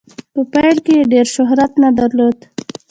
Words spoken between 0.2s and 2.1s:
په پیل کې یې ډیر شهرت نه